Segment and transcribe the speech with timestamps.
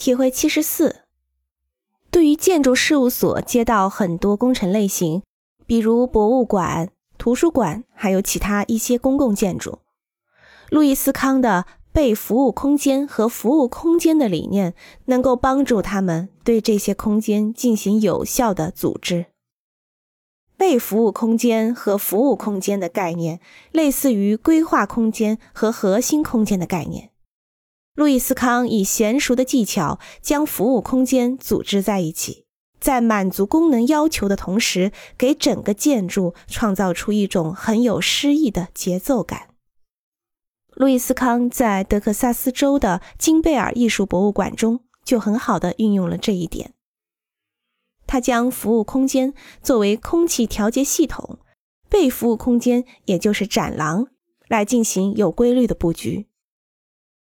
[0.00, 1.02] 体会七十四。
[2.10, 5.22] 对于建筑事务所接到很多工程类型，
[5.66, 6.88] 比如博物馆、
[7.18, 9.80] 图书馆，还有其他一些公共建筑。
[10.70, 14.72] 路易斯康的被服务空间和服务空间的理念，
[15.04, 19.26] 能够帮助他们对这些空间进行有效的组织。
[20.56, 23.38] 被服务空间和服务空间的概念，
[23.70, 27.10] 类似于规划空间和核心空间的概念。
[28.00, 32.46] 路易斯康以娴熟的技巧将服务空间组织在一起，
[32.80, 39.48] 在满足功能要求的同时，给整个建筑创造出一种很有诗意的节奏感。
[40.70, 46.72] 路易斯康在德克萨斯州的金贝尔艺术博物馆中就很好的运用了这一点。
[48.06, 51.38] 他将服务空间作为空气调节系统，
[51.90, 54.06] 被服务空间也就是展廊
[54.48, 56.29] 来进行有规律的布局。